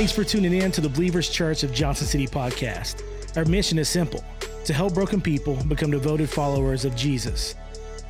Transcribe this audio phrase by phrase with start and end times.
[0.00, 3.02] Thanks for tuning in to the Believers Church of Johnson City podcast.
[3.36, 4.24] Our mission is simple
[4.64, 7.54] to help broken people become devoted followers of Jesus.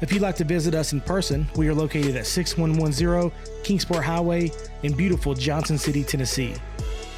[0.00, 3.32] If you'd like to visit us in person, we are located at 6110
[3.64, 4.52] Kingsport Highway
[4.84, 6.54] in beautiful Johnson City, Tennessee.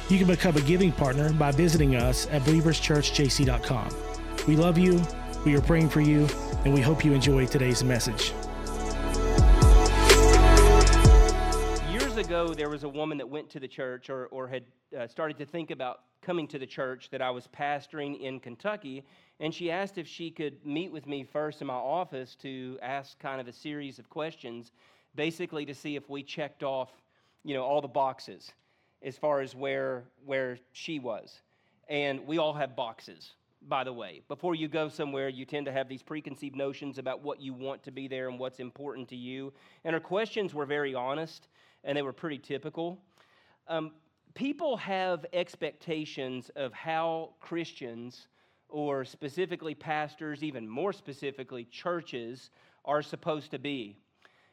[0.09, 3.95] You can become a giving partner by visiting us at believerschurchjc.com.
[4.47, 5.03] We love you,
[5.45, 6.27] we are praying for you,
[6.65, 8.33] and we hope you enjoy today's message.
[12.13, 14.65] Years ago, there was a woman that went to the church or, or had
[14.95, 19.03] uh, started to think about coming to the church that I was pastoring in Kentucky,
[19.39, 23.17] and she asked if she could meet with me first in my office to ask
[23.17, 24.73] kind of a series of questions,
[25.15, 26.91] basically to see if we checked off,
[27.43, 28.51] you know, all the boxes
[29.01, 31.41] as far as where where she was.
[31.89, 33.31] And we all have boxes,
[33.67, 34.21] by the way.
[34.27, 37.81] Before you go somewhere, you tend to have these preconceived notions about what you want
[37.85, 39.51] to be there and what's important to you.
[39.83, 41.47] And her questions were very honest
[41.83, 42.99] and they were pretty typical.
[43.67, 43.91] Um,
[44.33, 48.27] people have expectations of how Christians,
[48.69, 52.49] or specifically pastors, even more specifically churches,
[52.85, 53.97] are supposed to be.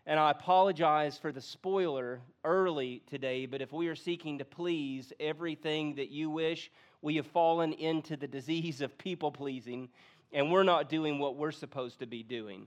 [0.06, 5.12] And I apologize for the spoiler early today, but if we are seeking to please
[5.20, 6.70] everything that you wish,
[7.02, 9.88] we have fallen into the disease of people pleasing,
[10.32, 12.66] and we're not doing what we're supposed to be doing.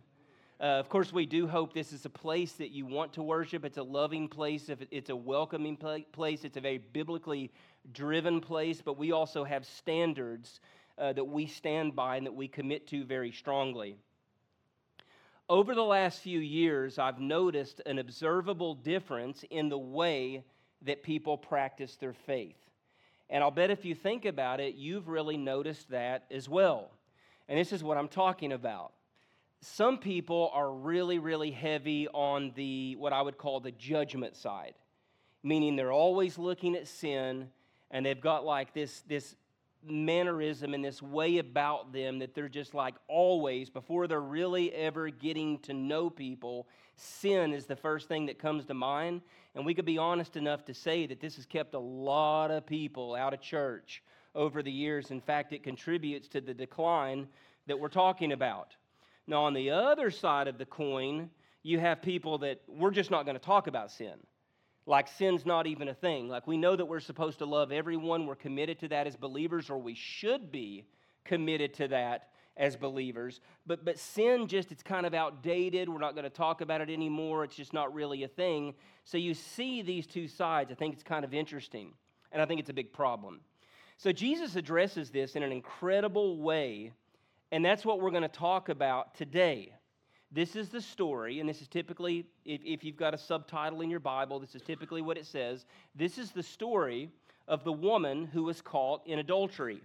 [0.63, 3.65] Uh, of course, we do hope this is a place that you want to worship.
[3.65, 7.51] It's a loving place, it's a welcoming place, it's a very biblically
[7.91, 10.61] driven place, but we also have standards
[10.97, 13.97] uh, that we stand by and that we commit to very strongly.
[15.49, 20.45] Over the last few years, I've noticed an observable difference in the way
[20.83, 22.55] that people practice their faith.
[23.29, 26.91] And I'll bet if you think about it, you've really noticed that as well.
[27.49, 28.93] And this is what I'm talking about.
[29.63, 34.73] Some people are really, really heavy on the what I would call the judgment side,
[35.41, 37.47] meaning they're always looking at sin
[37.89, 39.37] and they've got like this, this
[39.81, 45.09] mannerism and this way about them that they're just like always, before they're really ever
[45.09, 49.21] getting to know people, sin is the first thing that comes to mind.
[49.55, 52.65] And we could be honest enough to say that this has kept a lot of
[52.65, 54.03] people out of church
[54.35, 55.09] over the years.
[55.09, 57.29] In fact, it contributes to the decline
[57.67, 58.75] that we're talking about.
[59.27, 61.29] Now, on the other side of the coin,
[61.63, 64.15] you have people that we're just not going to talk about sin.
[64.85, 66.27] Like sin's not even a thing.
[66.27, 68.25] Like we know that we're supposed to love everyone.
[68.25, 70.85] We're committed to that as believers, or we should be
[71.23, 73.39] committed to that as believers.
[73.65, 75.87] But but sin just it's kind of outdated.
[75.87, 77.45] We're not going to talk about it anymore.
[77.45, 78.73] It's just not really a thing.
[79.05, 80.69] So you see these two sides.
[80.69, 81.93] I think it's kind of interesting.
[82.33, 83.39] And I think it's a big problem.
[83.97, 86.91] So Jesus addresses this in an incredible way,
[87.53, 89.71] and that's what we're going to talk about today.
[90.31, 93.91] This is the story, and this is typically, if, if you've got a subtitle in
[93.91, 95.67] your Bible, this is typically what it says.
[95.93, 97.11] This is the story
[97.47, 99.83] of the woman who was caught in adultery.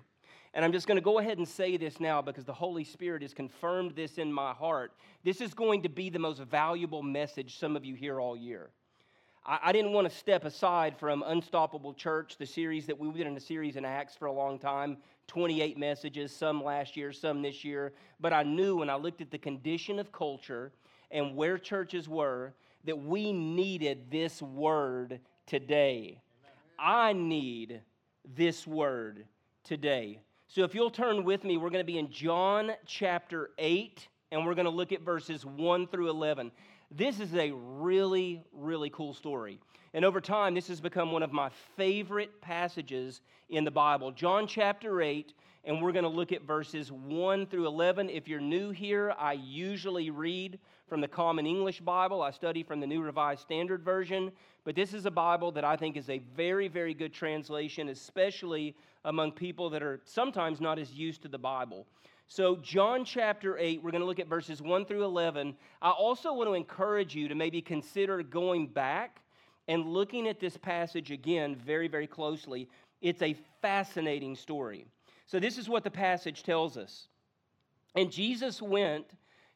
[0.55, 3.21] And I'm just going to go ahead and say this now because the Holy Spirit
[3.21, 4.93] has confirmed this in my heart.
[5.23, 8.71] This is going to be the most valuable message some of you hear all year.
[9.45, 13.27] I, I didn't want to step aside from Unstoppable Church, the series that we've been
[13.27, 14.97] in a series in Acts for a long time,
[15.29, 17.93] 28 messages, some last year, some this year.
[18.19, 20.73] But I knew when I looked at the condition of culture
[21.11, 26.21] and where churches were that we needed this word today.
[26.79, 27.81] I need
[28.37, 29.25] this word
[29.65, 30.21] today.
[30.49, 34.47] So if you'll turn with me, we're going to be in John chapter 8, and
[34.47, 36.51] we're going to look at verses 1 through 11.
[36.91, 39.59] This is a really, really cool story.
[39.93, 44.11] And over time, this has become one of my favorite passages in the Bible.
[44.11, 45.35] John chapter 8,
[45.65, 48.09] and we're going to look at verses 1 through 11.
[48.09, 52.23] If you're new here, I usually read from the Common English Bible.
[52.23, 54.33] I study from the New Revised Standard Version.
[54.65, 58.75] But this is a Bible that I think is a very, very good translation, especially
[59.05, 61.87] among people that are sometimes not as used to the Bible.
[62.31, 65.57] So, John chapter 8, we're going to look at verses 1 through 11.
[65.81, 69.23] I also want to encourage you to maybe consider going back
[69.67, 72.69] and looking at this passage again very, very closely,
[73.01, 74.85] it's a fascinating story.
[75.25, 77.09] So, this is what the passage tells us.
[77.95, 79.07] And Jesus went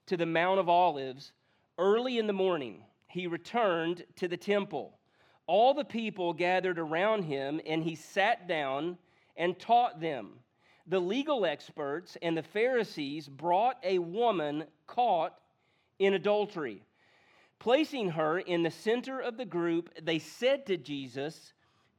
[0.07, 1.33] to the Mount of Olives
[1.77, 2.85] early in the morning.
[3.07, 4.99] He returned to the temple.
[5.47, 8.97] All the people gathered around him, and he sat down
[9.37, 10.39] and taught them.
[10.87, 15.39] The legal experts and the Pharisees brought a woman caught
[15.99, 16.83] in adultery.
[17.59, 21.53] Placing her in the center of the group, they said to Jesus,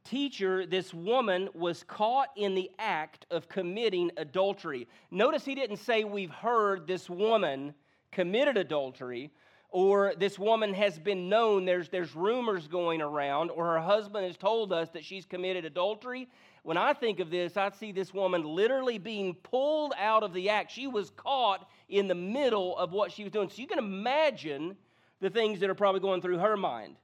[0.04, 4.86] Teacher, this woman was caught in the act of committing adultery.
[5.10, 7.74] Notice he didn't say, We've heard this woman
[8.12, 9.30] committed adultery,
[9.74, 14.36] or this woman has been known, there's, there's rumors going around, or her husband has
[14.36, 16.28] told us that she's committed adultery.
[16.62, 20.48] When I think of this, I see this woman literally being pulled out of the
[20.48, 20.70] act.
[20.70, 23.48] She was caught in the middle of what she was doing.
[23.48, 24.76] So you can imagine
[25.20, 26.94] the things that are probably going through her mind.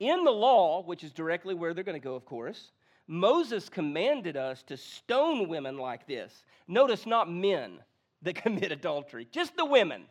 [0.00, 2.70] In the law, which is directly where they're going to go, of course,
[3.06, 6.46] Moses commanded us to stone women like this.
[6.68, 7.80] Notice not men
[8.22, 10.06] that commit adultery, just the women.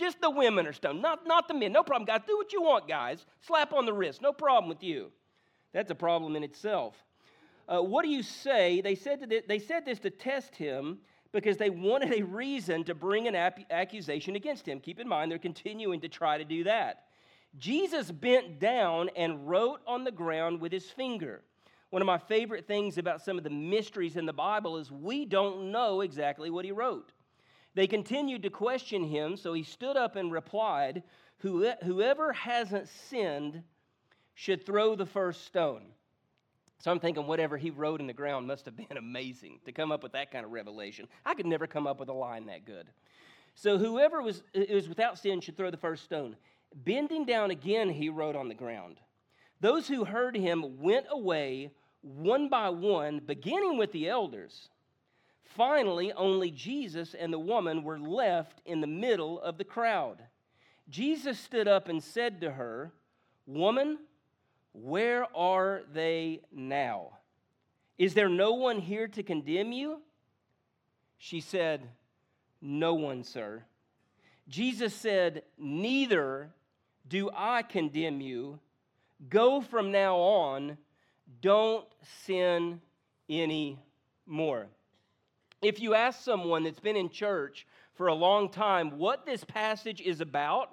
[0.00, 1.72] Just the women are stoned, not, not the men.
[1.72, 2.22] No problem, guys.
[2.26, 3.26] Do what you want, guys.
[3.42, 4.22] Slap on the wrist.
[4.22, 5.12] No problem with you.
[5.74, 6.94] That's a problem in itself.
[7.68, 8.80] Uh, what do you say?
[8.80, 11.00] They said, this, they said this to test him
[11.32, 14.80] because they wanted a reason to bring an ap- accusation against him.
[14.80, 17.04] Keep in mind, they're continuing to try to do that.
[17.58, 21.42] Jesus bent down and wrote on the ground with his finger.
[21.90, 25.26] One of my favorite things about some of the mysteries in the Bible is we
[25.26, 27.12] don't know exactly what he wrote.
[27.74, 31.02] They continued to question him, so he stood up and replied,
[31.38, 33.62] Whoever hasn't sinned
[34.34, 35.82] should throw the first stone.
[36.80, 39.92] So I'm thinking whatever he wrote in the ground must have been amazing to come
[39.92, 41.08] up with that kind of revelation.
[41.24, 42.88] I could never come up with a line that good.
[43.54, 46.36] So whoever was, was without sin should throw the first stone.
[46.74, 48.96] Bending down again, he wrote on the ground.
[49.60, 51.70] Those who heard him went away
[52.02, 54.70] one by one, beginning with the elders.
[55.44, 60.22] Finally, only Jesus and the woman were left in the middle of the crowd.
[60.88, 62.92] Jesus stood up and said to her,
[63.46, 63.98] Woman,
[64.72, 67.18] where are they now?
[67.98, 70.00] Is there no one here to condemn you?
[71.18, 71.82] She said,
[72.60, 73.64] No one, sir.
[74.48, 76.50] Jesus said, Neither
[77.08, 78.58] do I condemn you.
[79.28, 80.78] Go from now on,
[81.42, 81.86] don't
[82.24, 82.80] sin
[83.28, 83.78] any
[84.26, 84.66] more.
[85.62, 90.00] If you ask someone that's been in church for a long time what this passage
[90.00, 90.70] is about,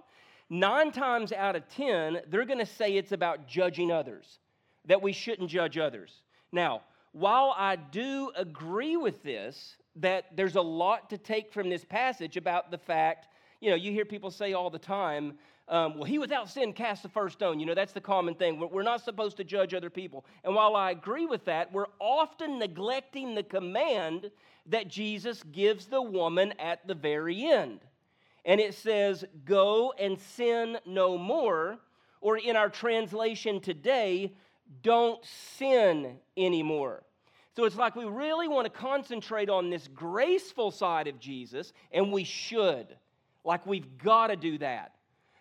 [0.50, 4.39] nine times out of ten, they're going to say it's about judging others,
[4.86, 6.22] that we shouldn't judge others.
[6.51, 11.83] Now, while I do agree with this, that there's a lot to take from this
[11.83, 13.28] passage about the fact,
[13.60, 15.33] you know, you hear people say all the time,
[15.69, 17.60] um, well, he without sin cast the first stone.
[17.60, 18.60] You know, that's the common thing.
[18.72, 20.25] We're not supposed to judge other people.
[20.44, 24.31] And while I agree with that, we're often neglecting the command
[24.68, 27.81] that Jesus gives the woman at the very end.
[28.46, 31.80] And it says, Go and sin no more.
[32.22, 34.34] Or in our translation today,
[34.81, 37.04] don't sin anymore.
[37.56, 42.12] So it's like we really want to concentrate on this graceful side of Jesus, and
[42.12, 42.88] we should.
[43.44, 44.94] Like we've got to do that.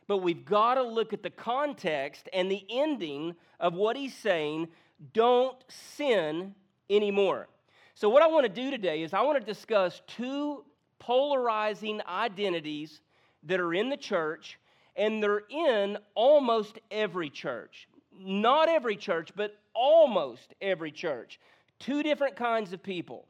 [0.08, 4.68] But we've got to look at the context and the ending of what he's saying
[5.12, 6.54] don't sin
[6.88, 7.48] anymore.
[7.94, 10.64] So, what I want to do today is I want to discuss two
[10.98, 13.00] polarizing identities
[13.44, 14.58] that are in the church,
[14.96, 17.88] and they're in almost every church.
[18.18, 21.38] Not every church, but almost every church.
[21.78, 23.26] Two different kinds of people,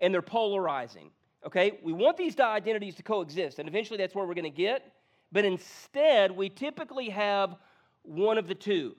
[0.00, 1.10] and they're polarizing.
[1.46, 4.92] Okay, we want these identities to coexist, and eventually that's where we're going to get.
[5.30, 7.56] But instead, we typically have
[8.02, 8.96] one of the two.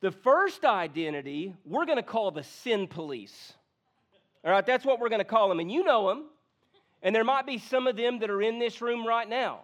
[0.00, 3.52] The first identity we're going to call the sin police.
[4.44, 5.60] All right, that's what we're going to call them.
[5.60, 6.26] And you know them.
[7.02, 9.60] And there might be some of them that are in this room right now.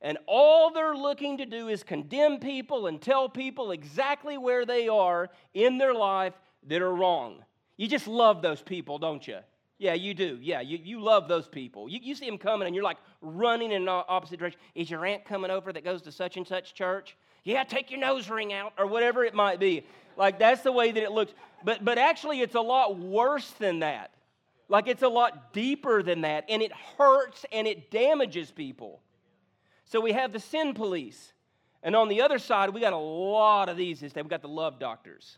[0.00, 4.88] And all they're looking to do is condemn people and tell people exactly where they
[4.88, 6.34] are in their life
[6.66, 7.42] that are wrong.
[7.76, 9.38] You just love those people, don't you?
[9.78, 10.38] Yeah, you do.
[10.40, 11.88] Yeah, you, you love those people.
[11.88, 14.60] You, you see them coming and you're like running in the opposite direction.
[14.74, 17.16] Is your aunt coming over that goes to such and such church?
[17.42, 19.84] Yeah, take your nose ring out or whatever it might be.
[20.16, 21.32] Like that's the way that it looks.
[21.64, 24.12] But, but actually, it's a lot worse than that.
[24.68, 29.00] Like it's a lot deeper than that, and it hurts and it damages people.
[29.84, 31.32] So we have the sin police.
[31.82, 34.22] And on the other side, we got a lot of these this day.
[34.22, 35.36] We got the love doctors.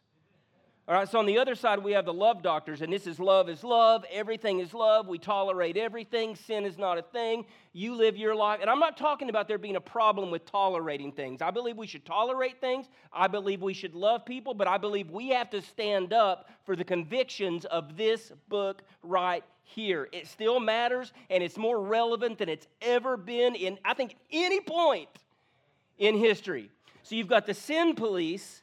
[0.88, 3.18] All right, so on the other side, we have the love doctors, and this is
[3.18, 4.04] love is love.
[4.08, 5.08] Everything is love.
[5.08, 6.36] We tolerate everything.
[6.36, 7.44] Sin is not a thing.
[7.72, 8.60] You live your life.
[8.60, 11.42] And I'm not talking about there being a problem with tolerating things.
[11.42, 12.86] I believe we should tolerate things.
[13.12, 16.76] I believe we should love people, but I believe we have to stand up for
[16.76, 20.08] the convictions of this book right here.
[20.12, 24.60] It still matters, and it's more relevant than it's ever been in, I think, any
[24.60, 25.08] point
[25.98, 26.70] in history.
[27.02, 28.62] So you've got the sin police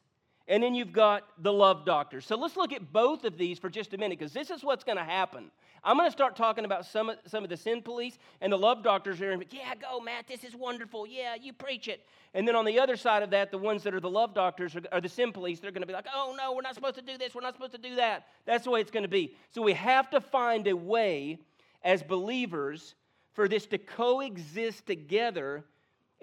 [0.53, 2.21] and then you've got the love doctor.
[2.21, 4.83] So let's look at both of these for just a minute because this is what's
[4.83, 5.49] going to happen.
[5.83, 8.57] I'm going to start talking about some of, some of the sin police and the
[8.57, 11.07] love doctors are going to be, yeah, go, Matt, this is wonderful.
[11.07, 12.05] Yeah, you preach it.
[12.35, 14.75] And then on the other side of that, the ones that are the love doctors
[14.91, 17.01] are, the sin police, they're going to be like, oh, no, we're not supposed to
[17.01, 17.33] do this.
[17.33, 18.27] We're not supposed to do that.
[18.45, 19.35] That's the way it's going to be.
[19.55, 21.39] So we have to find a way
[21.83, 22.93] as believers
[23.33, 25.65] for this to coexist together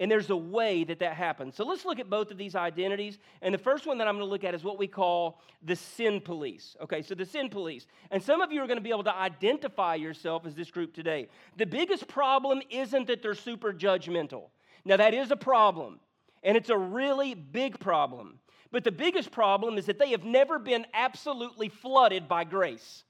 [0.01, 1.55] And there's a way that that happens.
[1.55, 3.19] So let's look at both of these identities.
[3.43, 5.75] And the first one that I'm going to look at is what we call the
[5.75, 6.75] sin police.
[6.81, 7.85] Okay, so the sin police.
[8.09, 10.95] And some of you are going to be able to identify yourself as this group
[10.95, 11.29] today.
[11.57, 14.45] The biggest problem isn't that they're super judgmental.
[14.85, 15.99] Now, that is a problem,
[16.41, 18.39] and it's a really big problem.
[18.71, 23.03] But the biggest problem is that they have never been absolutely flooded by grace.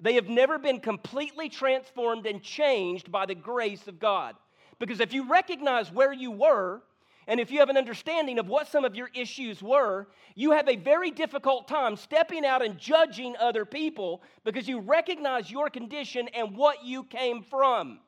[0.00, 4.34] They have never been completely transformed and changed by the grace of God.
[4.82, 6.82] Because if you recognize where you were,
[7.28, 10.68] and if you have an understanding of what some of your issues were, you have
[10.68, 16.26] a very difficult time stepping out and judging other people because you recognize your condition
[16.34, 18.00] and what you came from.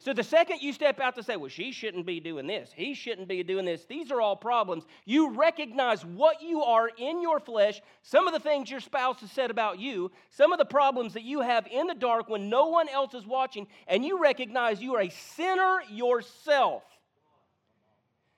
[0.00, 2.94] So the second you step out to say, well, she shouldn't be doing this, he
[2.94, 7.40] shouldn't be doing this, these are all problems, you recognize what you are in your
[7.40, 11.14] flesh, some of the things your spouse has said about you, some of the problems
[11.14, 14.80] that you have in the dark when no one else is watching, and you recognize
[14.80, 16.84] you are a sinner yourself.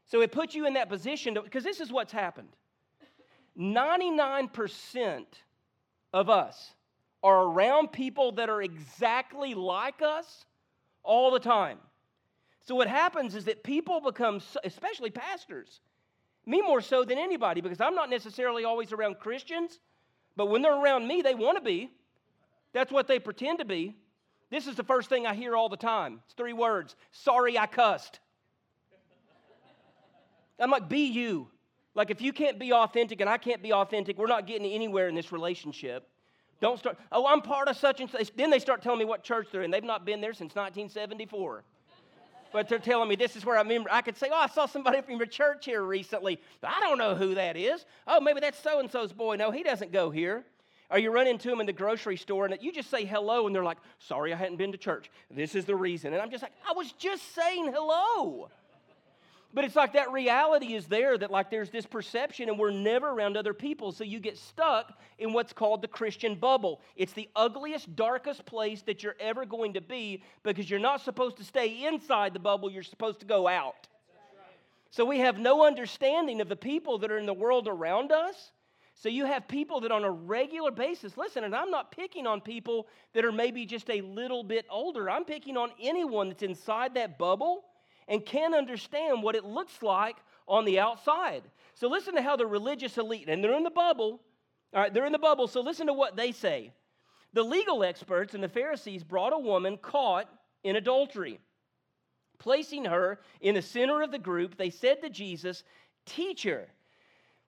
[0.07, 2.49] So it puts you in that position because this is what's happened.
[3.59, 5.25] 99%
[6.14, 6.75] of us
[7.23, 10.47] are around people that are exactly like us
[11.02, 11.78] all the time.
[12.66, 15.80] So what happens is that people become, especially pastors,
[16.47, 19.78] me more so than anybody, because I'm not necessarily always around Christians,
[20.37, 21.90] but when they're around me, they want to be.
[22.73, 23.97] That's what they pretend to be.
[24.50, 26.21] This is the first thing I hear all the time.
[26.26, 28.21] It's three words sorry I cussed.
[30.59, 31.49] I'm like, be you.
[31.95, 35.09] Like, if you can't be authentic and I can't be authentic, we're not getting anywhere
[35.09, 36.07] in this relationship.
[36.61, 38.35] Don't start, oh, I'm part of such and such.
[38.37, 39.71] Then they start telling me what church they're in.
[39.71, 41.64] They've not been there since 1974.
[42.52, 43.90] but they're telling me this is where I remember.
[43.90, 46.40] I could say, oh, I saw somebody from your church here recently.
[46.62, 47.85] I don't know who that is.
[48.07, 49.37] Oh, maybe that's so and so's boy.
[49.37, 50.45] No, he doesn't go here.
[50.90, 53.55] Or you run into them in the grocery store and you just say hello and
[53.55, 55.09] they're like, sorry, I hadn't been to church.
[55.31, 56.12] This is the reason.
[56.12, 58.49] And I'm just like, I was just saying hello.
[59.52, 63.09] But it's like that reality is there that, like, there's this perception, and we're never
[63.09, 63.90] around other people.
[63.90, 66.80] So you get stuck in what's called the Christian bubble.
[66.95, 71.37] It's the ugliest, darkest place that you're ever going to be because you're not supposed
[71.38, 73.88] to stay inside the bubble, you're supposed to go out.
[74.92, 78.52] So we have no understanding of the people that are in the world around us.
[78.95, 82.40] So you have people that on a regular basis, listen, and I'm not picking on
[82.40, 85.09] people that are maybe just a little bit older.
[85.09, 87.64] I'm picking on anyone that's inside that bubble
[88.11, 91.43] and can't understand what it looks like on the outside.
[91.75, 94.21] So listen to how the religious elite, and they're in the bubble,
[94.75, 96.73] all right, they're in the bubble, so listen to what they say.
[97.33, 100.29] The legal experts and the Pharisees brought a woman caught
[100.64, 101.38] in adultery.
[102.38, 105.62] Placing her in the center of the group, they said to Jesus,
[106.05, 106.69] Teacher,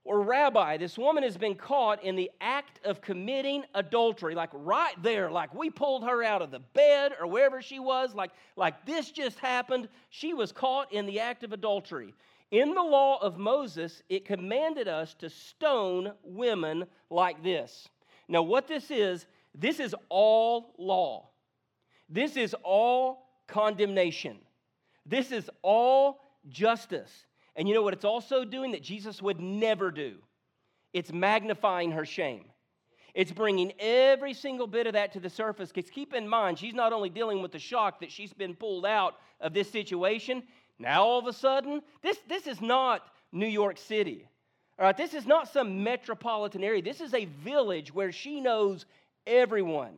[0.05, 5.01] or rabbi, this woman has been caught in the act of committing adultery, like right
[5.03, 8.85] there, like we pulled her out of the bed or wherever she was, like, like
[8.85, 9.89] this just happened.
[10.11, 12.15] She was caught in the act of adultery.
[12.51, 17.89] In the law of Moses, it commanded us to stone women like this.
[18.29, 21.29] Now, what this is, this is all law.
[22.09, 24.39] This is all condemnation.
[25.07, 27.27] This is all justice.
[27.57, 30.17] And you know what it's also doing that Jesus would never do?
[30.93, 32.45] It's magnifying her shame.
[33.15, 35.71] It's bringing every single bit of that to the surface.
[35.71, 38.87] Because keep in mind, she's not only dealing with the shock that she's been pulled
[38.87, 40.43] out of this situation,
[40.79, 44.27] now all of a sudden, this, this is not New York City.
[44.79, 46.83] All right, this is not some metropolitan area.
[46.83, 48.87] This is a village where she knows
[49.27, 49.95] everyone.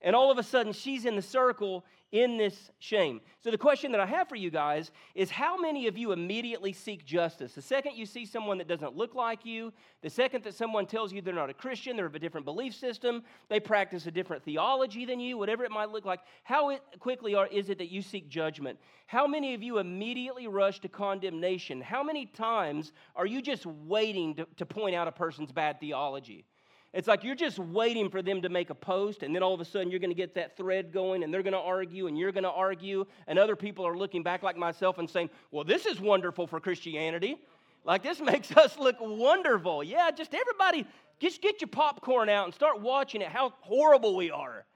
[0.00, 3.22] And all of a sudden, she's in the circle in this shame.
[3.40, 6.72] So, the question that I have for you guys is how many of you immediately
[6.72, 7.54] seek justice?
[7.54, 11.12] The second you see someone that doesn't look like you, the second that someone tells
[11.12, 14.44] you they're not a Christian, they're of a different belief system, they practice a different
[14.44, 18.02] theology than you, whatever it might look like, how quickly are, is it that you
[18.02, 18.78] seek judgment?
[19.06, 21.80] How many of you immediately rush to condemnation?
[21.80, 26.44] How many times are you just waiting to, to point out a person's bad theology?
[26.92, 29.60] It's like you're just waiting for them to make a post, and then all of
[29.60, 32.18] a sudden you're going to get that thread going, and they're going to argue, and
[32.18, 35.64] you're going to argue, and other people are looking back like myself and saying, Well,
[35.64, 37.36] this is wonderful for Christianity.
[37.84, 39.82] Like, this makes us look wonderful.
[39.82, 40.86] Yeah, just everybody,
[41.18, 44.66] just get your popcorn out and start watching it, how horrible we are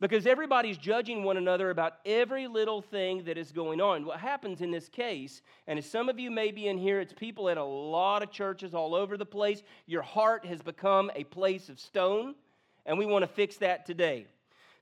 [0.00, 4.06] because everybody's judging one another about every little thing that is going on.
[4.06, 7.12] What happens in this case, and as some of you may be in here, it's
[7.12, 9.62] people at a lot of churches all over the place.
[9.86, 12.34] Your heart has become a place of stone,
[12.86, 14.26] and we want to fix that today.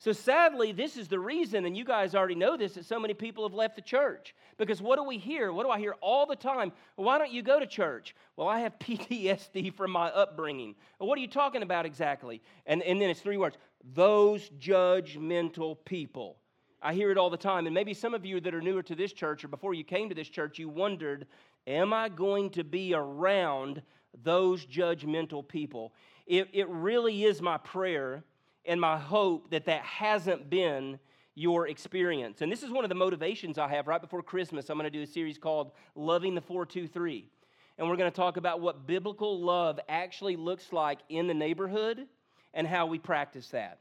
[0.01, 3.15] So, sadly, this is the reason, and you guys already know this, that so many
[3.15, 4.33] people have left the church.
[4.57, 5.53] Because what do we hear?
[5.53, 6.71] What do I hear all the time?
[6.95, 8.15] Why don't you go to church?
[8.37, 10.77] Well, I have PTSD from my upbringing.
[11.01, 12.41] Well, what are you talking about exactly?
[12.65, 13.57] And, and then it's three words
[13.95, 16.37] those judgmental people.
[16.81, 17.67] I hear it all the time.
[17.67, 20.09] And maybe some of you that are newer to this church or before you came
[20.11, 21.27] to this church, you wondered,
[21.67, 23.83] am I going to be around
[24.23, 25.93] those judgmental people?
[26.27, 28.23] It, it really is my prayer
[28.69, 31.01] and my hope that that hasn't been
[31.35, 32.43] your experience.
[32.43, 34.69] And this is one of the motivations I have right before Christmas.
[34.69, 37.31] I'm going to do a series called Loving the 423.
[37.79, 42.07] And we're going to talk about what biblical love actually looks like in the neighborhood
[42.53, 43.79] and how we practice that.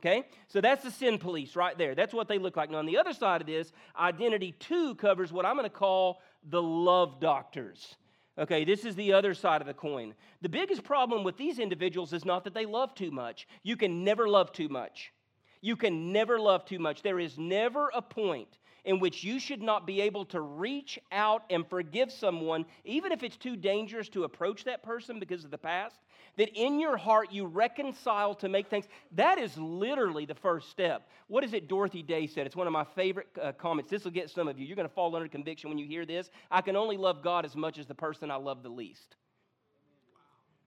[0.00, 0.24] Okay?
[0.48, 1.94] So that's the sin police right there.
[1.94, 2.70] That's what they look like.
[2.70, 6.22] Now, on the other side of this, identity two covers what I'm going to call
[6.48, 7.96] the love doctors.
[8.40, 10.14] Okay, this is the other side of the coin.
[10.40, 13.46] The biggest problem with these individuals is not that they love too much.
[13.62, 15.12] You can never love too much.
[15.60, 17.02] You can never love too much.
[17.02, 21.42] There is never a point in which you should not be able to reach out
[21.50, 25.58] and forgive someone, even if it's too dangerous to approach that person because of the
[25.58, 26.00] past,
[26.36, 28.86] that in your heart you reconcile to make things.
[29.12, 31.08] That is literally the first step.
[31.28, 32.46] What is it Dorothy Day said?
[32.46, 33.90] It's one of my favorite uh, comments.
[33.90, 34.66] This will get some of you.
[34.66, 36.30] You're going to fall under conviction when you hear this.
[36.50, 39.16] I can only love God as much as the person I love the least.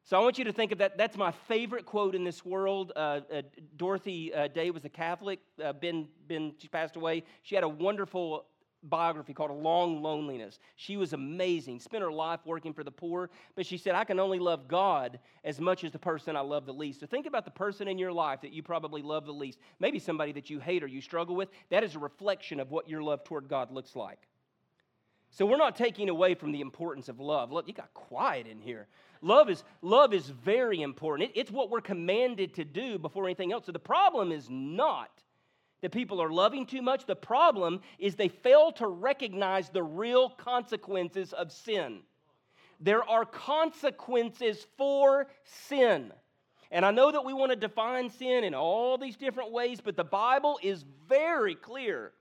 [0.05, 0.97] So I want you to think of that.
[0.97, 2.91] That's my favorite quote in this world.
[2.93, 3.41] Uh, uh,
[3.77, 5.39] Dorothy uh, Day was a Catholic.
[5.63, 7.23] Uh, been, been, she passed away.
[7.43, 8.45] She had a wonderful
[8.83, 10.59] biography called A Long Loneliness.
[10.75, 14.19] She was amazing, spent her life working for the poor, but she said, I can
[14.19, 16.99] only love God as much as the person I love the least.
[16.99, 19.59] So think about the person in your life that you probably love the least.
[19.79, 21.49] Maybe somebody that you hate or you struggle with.
[21.69, 24.19] That is a reflection of what your love toward God looks like.
[25.31, 27.51] So we're not taking away from the importance of love.
[27.51, 28.87] Look, you got quiet in here.
[29.23, 31.31] Love is, love is very important.
[31.31, 33.65] It, it's what we're commanded to do before anything else.
[33.65, 35.22] So the problem is not
[35.83, 37.05] that people are loving too much.
[37.05, 41.99] The problem is they fail to recognize the real consequences of sin.
[42.79, 46.13] There are consequences for sin.
[46.71, 49.97] And I know that we want to define sin in all these different ways, but
[49.97, 52.13] the Bible is very clear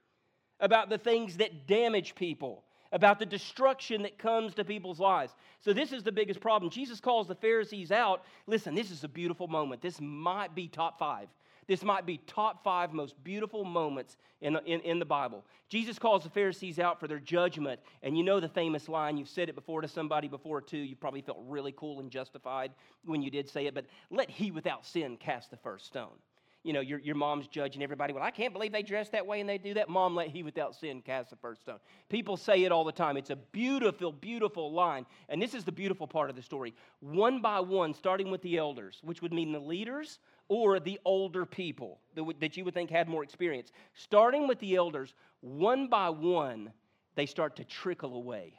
[0.59, 5.33] about the things that damage people about the destruction that comes to people's lives.
[5.61, 6.71] So, this is the biggest problem.
[6.71, 8.23] Jesus calls the Pharisees out.
[8.47, 9.81] Listen, this is a beautiful moment.
[9.81, 11.29] This might be top five.
[11.67, 15.45] This might be top five most beautiful moments in the, in, in the Bible.
[15.69, 17.81] Jesus calls the Pharisees out for their judgment.
[18.03, 20.79] And you know the famous line, you've said it before to somebody before too.
[20.79, 22.73] You probably felt really cool and justified
[23.05, 26.19] when you did say it, but let he without sin cast the first stone
[26.65, 28.13] you know, your, your mom's judging everybody.
[28.13, 29.89] Well, I can't believe they dress that way and they do that.
[29.89, 31.79] Mom, let he without sin cast the first stone.
[32.09, 33.17] People say it all the time.
[33.17, 35.05] It's a beautiful, beautiful line.
[35.29, 36.75] And this is the beautiful part of the story.
[37.01, 41.47] One by one, starting with the elders, which would mean the leaders or the older
[41.47, 43.73] people that, you would think had more experience.
[43.95, 46.73] Starting with the elders, one by one,
[47.15, 48.55] they start to trickle away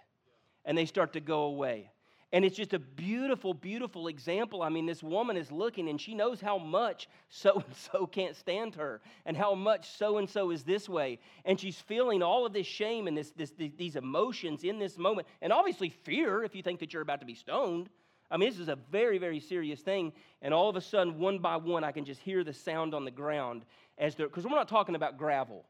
[0.65, 1.89] and they start to go away.
[2.31, 4.63] And it's just a beautiful, beautiful example.
[4.63, 8.35] I mean, this woman is looking and she knows how much so and so can't
[8.35, 11.19] stand her and how much so and so is this way.
[11.45, 15.27] And she's feeling all of this shame and this, this, these emotions in this moment.
[15.43, 17.89] And obviously, fear if you think that you're about to be stoned.
[18.31, 20.13] I mean, this is a very, very serious thing.
[20.41, 23.05] And all of a sudden, one by one, I can just hear the sound on
[23.05, 23.63] the ground
[23.97, 25.65] as they're, because we're not talking about gravel.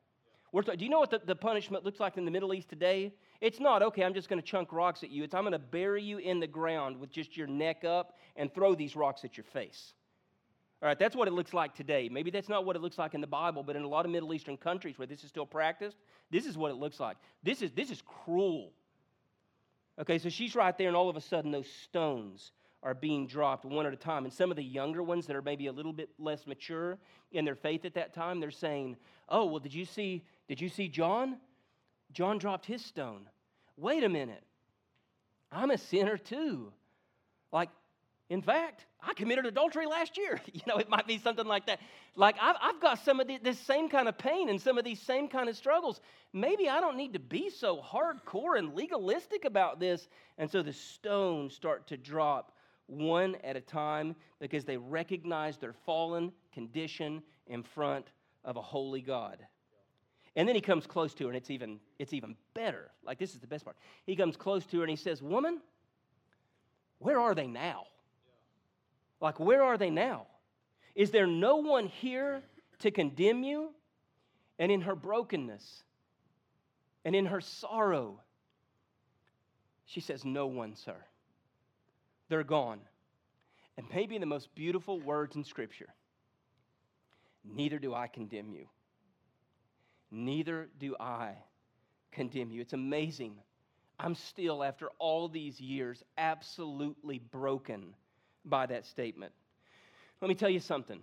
[0.52, 3.12] We're do you know what the, the punishment looks like in the Middle East today?
[3.42, 5.24] It's not, okay, I'm just going to chunk rocks at you.
[5.24, 8.54] It's, I'm going to bury you in the ground with just your neck up and
[8.54, 9.94] throw these rocks at your face.
[10.82, 12.08] All right, that's what it looks like today.
[12.10, 14.12] Maybe that's not what it looks like in the Bible, but in a lot of
[14.12, 15.98] Middle Eastern countries where this is still practiced,
[16.30, 17.18] this is what it looks like.
[17.42, 18.72] This is, this is cruel.
[20.00, 22.52] Okay, so she's right there, and all of a sudden, those stones
[22.82, 24.26] are being dropped one at a time.
[24.26, 26.98] And some of the younger ones that are maybe a little bit less mature
[27.32, 28.98] in their faith at that time, they're saying,
[29.30, 31.38] Oh, well, did you see, did you see John?
[32.12, 33.30] John dropped his stone.
[33.78, 34.44] Wait a minute.
[35.52, 36.74] I'm a sinner too.
[37.52, 37.70] Like,
[38.30, 40.40] in fact, I committed adultery last year.
[40.54, 41.80] You know, it might be something like that.
[42.16, 44.86] Like, I've, I've got some of the, this same kind of pain and some of
[44.86, 46.00] these same kind of struggles.
[46.32, 50.08] Maybe I don't need to be so hardcore and legalistic about this.
[50.38, 52.56] And so the stones start to drop
[52.88, 58.06] one at a time because they recognize their fallen condition in front
[58.46, 59.40] of a holy God.
[60.36, 62.90] And then he comes close to her, and it's even, it's even better.
[63.06, 63.78] Like, this is the best part.
[64.06, 65.62] He comes close to her and he says, Woman,
[67.00, 67.86] where are they now?
[69.24, 70.28] Like, where are they now?
[70.94, 72.44] Is there no one here
[72.80, 73.72] to condemn you?
[74.60, 75.84] And in her brokenness
[77.04, 78.20] and in her sorrow,
[79.86, 80.96] she says, No one, sir.
[82.30, 82.80] They're gone.
[83.78, 85.90] And maybe the most beautiful words in Scripture
[87.44, 88.68] neither do I condemn you
[90.14, 91.34] neither do I
[92.12, 92.62] condemn you.
[92.62, 93.36] It's amazing.
[94.00, 97.96] I'm still, after all these years, absolutely broken
[98.46, 99.32] by that statement.
[100.22, 101.02] Let me tell you something.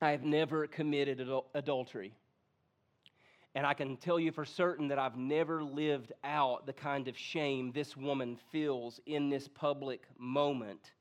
[0.00, 2.12] I have never committed adul- adultery.
[3.54, 7.16] And I can tell you for certain that I've never lived out the kind of
[7.18, 10.92] shame this woman feels in this public moment.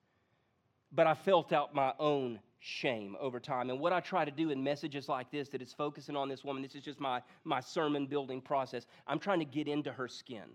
[0.91, 3.69] But I felt out my own shame over time.
[3.69, 6.43] And what I try to do in messages like this that is focusing on this
[6.43, 8.86] woman, this is just my, my sermon building process.
[9.08, 10.50] I'm trying to get into her skin.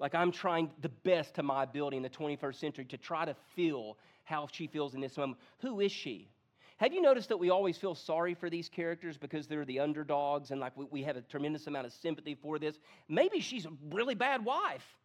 [0.00, 3.36] Like I'm trying the best to my ability in the 21st century to try to
[3.54, 5.38] feel how she feels in this moment.
[5.58, 6.30] Who is she?
[6.78, 10.50] Have you noticed that we always feel sorry for these characters because they're the underdogs
[10.50, 12.78] and like we, we have a tremendous amount of sympathy for this?
[13.08, 14.96] Maybe she's a really bad wife.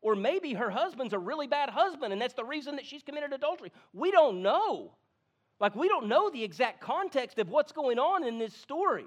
[0.00, 3.34] Or maybe her husband's a really bad husband and that's the reason that she's committed
[3.34, 3.70] adultery.
[3.92, 4.92] We don't know.
[5.60, 9.06] Like, we don't know the exact context of what's going on in this story.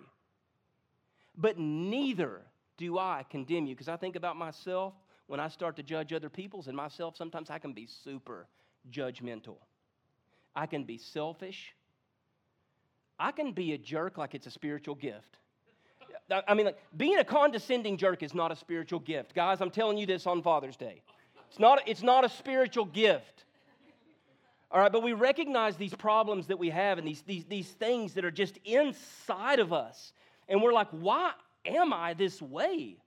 [1.35, 2.41] But neither
[2.79, 4.93] do I condemn you because I think about myself
[5.27, 8.47] when I start to judge other people's and myself, sometimes I can be super
[8.89, 9.57] judgmental.
[10.55, 11.75] I can be selfish.
[13.19, 15.37] I can be a jerk like it's a spiritual gift.
[16.47, 19.35] I mean, like, being a condescending jerk is not a spiritual gift.
[19.35, 21.01] Guys, I'm telling you this on Father's Day.
[21.49, 23.43] It's not, it's not a spiritual gift.
[24.71, 28.13] All right, but we recognize these problems that we have and these, these, these things
[28.13, 30.13] that are just inside of us.
[30.47, 31.33] And we're like, why
[31.69, 32.97] am I this way?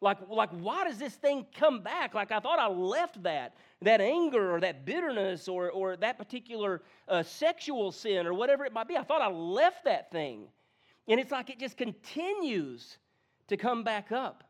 [0.00, 2.14] Like, like, why does this thing come back?
[2.14, 6.82] Like, I thought I left that, that anger or that bitterness or, or that particular
[7.08, 8.96] uh, sexual sin or whatever it might be.
[8.96, 10.48] I thought I left that thing.
[11.08, 12.98] And it's like it just continues
[13.48, 14.44] to come back up.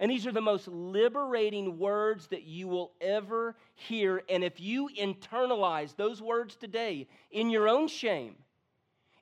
[0.00, 4.22] And these are the most liberating words that you will ever hear.
[4.28, 8.36] And if you internalize those words today in your own shame,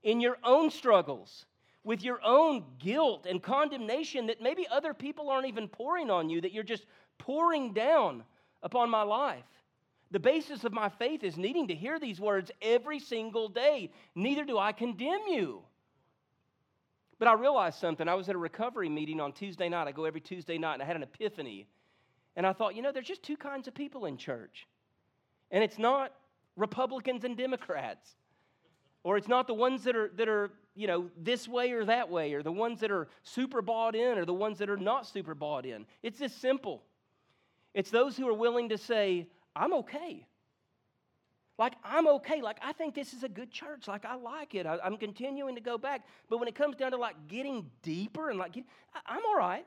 [0.02, 1.46] in your own struggles,
[1.86, 6.40] with your own guilt and condemnation that maybe other people aren't even pouring on you,
[6.40, 6.84] that you're just
[7.16, 8.24] pouring down
[8.64, 9.44] upon my life.
[10.10, 13.92] The basis of my faith is needing to hear these words every single day.
[14.16, 15.62] Neither do I condemn you.
[17.20, 18.08] But I realized something.
[18.08, 19.86] I was at a recovery meeting on Tuesday night.
[19.86, 21.68] I go every Tuesday night, and I had an epiphany.
[22.34, 24.66] And I thought, you know, there's just two kinds of people in church.
[25.52, 26.12] And it's not
[26.56, 28.16] Republicans and Democrats.
[29.04, 32.10] Or it's not the ones that are, that are, you know, this way or that
[32.10, 35.06] way, or the ones that are super bought in, or the ones that are not
[35.06, 35.86] super bought in.
[36.02, 36.82] It's this simple.
[37.74, 40.26] It's those who are willing to say, I'm okay.
[41.58, 42.42] Like, I'm okay.
[42.42, 43.88] Like, I think this is a good church.
[43.88, 44.66] Like, I like it.
[44.66, 46.06] I, am continuing to go back.
[46.28, 48.64] But when it comes down to like getting deeper and like, get,
[49.06, 49.66] I, am all right.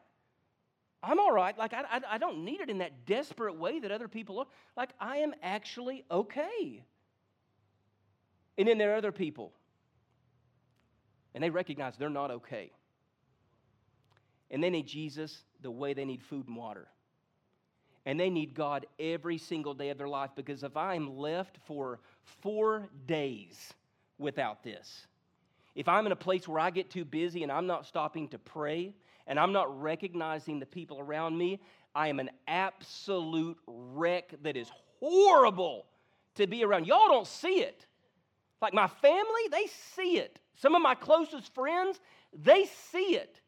[1.02, 1.58] I'm all right.
[1.58, 4.46] Like, I, I, I don't need it in that desperate way that other people are.
[4.78, 6.84] Like, I am actually okay.
[8.58, 9.54] And then there are other people,
[11.34, 12.72] and they recognize they're not okay.
[14.52, 16.88] And they need Jesus the way they need food and water.
[18.06, 22.00] And they need God every single day of their life because if I'm left for
[22.42, 23.74] four days
[24.18, 25.06] without this,
[25.76, 28.40] if I'm in a place where I get too busy and I'm not stopping to
[28.40, 28.94] pray
[29.28, 31.60] and I'm not recognizing the people around me,
[31.94, 35.86] I am an absolute wreck that is horrible
[36.36, 36.88] to be around.
[36.88, 37.86] Y'all don't see it.
[38.62, 40.40] Like my family, they see it.
[40.56, 42.00] Some of my closest friends,
[42.34, 43.40] they see it.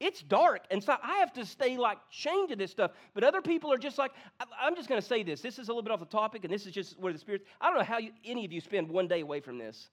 [0.00, 0.64] It's dark.
[0.70, 2.92] And so I have to stay like chained to this stuff.
[3.14, 4.12] But other people are just like,
[4.60, 5.40] I'm just going to say this.
[5.40, 7.42] This is a little bit off the topic, and this is just where the Spirit,
[7.60, 9.88] I don't know how you, any of you spend one day away from this.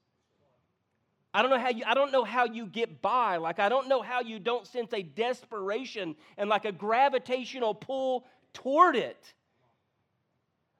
[1.34, 3.36] I don't know how you I don't know how you get by.
[3.38, 8.26] Like I don't know how you don't sense a desperation and like a gravitational pull
[8.54, 9.34] toward it.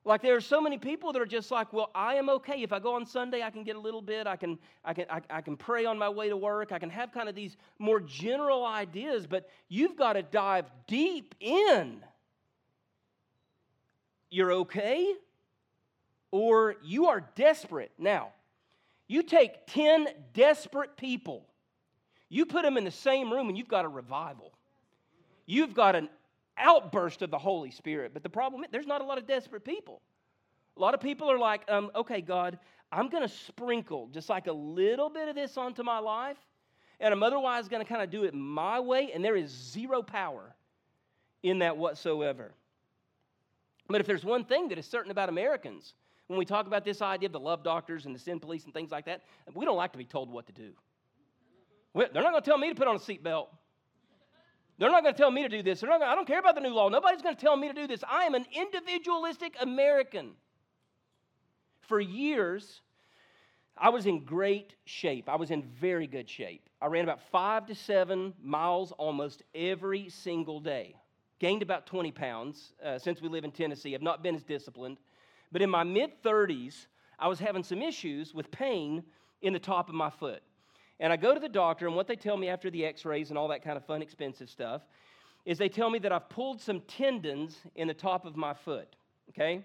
[0.08, 2.62] Like there are so many people that are just like, well, I am okay.
[2.62, 4.28] If I go on Sunday, I can get a little bit.
[4.28, 6.72] I can, I can, I, I can pray on my way to work.
[6.72, 11.34] I can have kind of these more general ideas, but you've got to dive deep
[11.40, 12.04] in.
[14.30, 15.16] You're okay,
[16.30, 17.92] or you are desperate.
[17.98, 18.30] Now,
[19.08, 21.46] you take 10 desperate people,
[22.30, 24.52] you put them in the same room, and you've got a revival.
[25.48, 26.10] You've got an
[26.58, 28.12] outburst of the Holy Spirit.
[28.14, 30.02] But the problem is, there's not a lot of desperate people.
[30.78, 32.60] A lot of people are like, um, okay, God,
[32.92, 36.38] I'm going to sprinkle just like a little bit of this onto my life,
[37.00, 40.02] and I'm otherwise going to kind of do it my way, and there is zero
[40.02, 40.56] power
[41.44, 42.52] in that whatsoever.
[43.88, 45.94] But if there's one thing that is certain about Americans,
[46.28, 48.74] when we talk about this idea of the love doctors and the sin police and
[48.74, 49.22] things like that,
[49.54, 50.72] we don't like to be told what to do.
[51.94, 53.48] They're not going to tell me to put on a seatbelt.
[54.78, 55.82] They're not going to tell me to do this.
[55.82, 56.90] Gonna, I don't care about the new law.
[56.90, 58.04] Nobody's going to tell me to do this.
[58.10, 60.32] I am an individualistic American.
[61.82, 62.82] For years,
[63.78, 65.30] I was in great shape.
[65.30, 66.70] I was in very good shape.
[66.82, 70.96] I ran about five to seven miles almost every single day.
[71.40, 73.94] Gained about 20 pounds uh, since we live in Tennessee.
[73.94, 74.98] I've not been as disciplined.
[75.52, 79.04] But in my mid 30s, I was having some issues with pain
[79.42, 80.42] in the top of my foot.
[81.00, 83.30] And I go to the doctor, and what they tell me after the x rays
[83.30, 84.82] and all that kind of fun, expensive stuff
[85.46, 88.96] is they tell me that I've pulled some tendons in the top of my foot,
[89.30, 89.64] okay?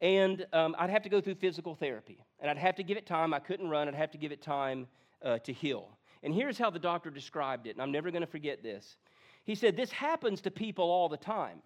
[0.00, 3.06] And um, I'd have to go through physical therapy, and I'd have to give it
[3.06, 3.32] time.
[3.32, 4.86] I couldn't run, I'd have to give it time
[5.24, 5.88] uh, to heal.
[6.22, 8.96] And here's how the doctor described it, and I'm never to forget this.
[9.44, 11.62] He said, This happens to people all the time.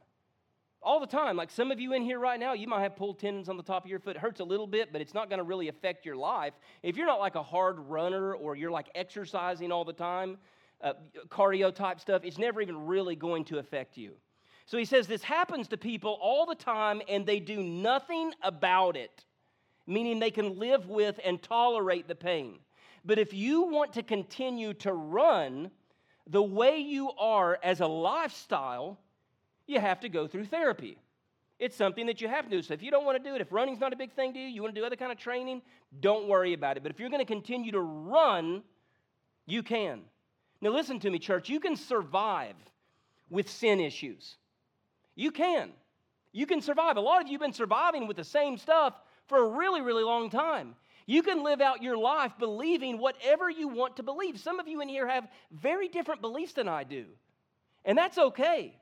[0.82, 1.36] All the time.
[1.36, 3.62] Like some of you in here right now, you might have pulled tendons on the
[3.62, 4.16] top of your foot.
[4.16, 6.54] It hurts a little bit, but it's not going to really affect your life.
[6.82, 10.38] If you're not like a hard runner or you're like exercising all the time,
[10.80, 10.94] uh,
[11.28, 14.14] cardio type stuff, it's never even really going to affect you.
[14.64, 18.96] So he says this happens to people all the time and they do nothing about
[18.96, 19.24] it,
[19.86, 22.60] meaning they can live with and tolerate the pain.
[23.04, 25.70] But if you want to continue to run
[26.26, 28.98] the way you are as a lifestyle,
[29.70, 30.98] you have to go through therapy.
[31.58, 32.62] It's something that you have to do.
[32.62, 34.38] So if you don't want to do it, if running's not a big thing to
[34.38, 35.60] you, you want to do other kind of training,
[36.00, 36.82] don't worry about it.
[36.82, 38.62] But if you're going to continue to run,
[39.46, 40.00] you can.
[40.62, 41.48] Now, listen to me, church.
[41.48, 42.56] You can survive
[43.28, 44.36] with sin issues.
[45.14, 45.70] You can.
[46.32, 46.96] You can survive.
[46.96, 48.94] A lot of you have been surviving with the same stuff
[49.26, 50.74] for a really, really long time.
[51.06, 54.38] You can live out your life believing whatever you want to believe.
[54.38, 57.06] Some of you in here have very different beliefs than I do,
[57.84, 58.76] and that's okay.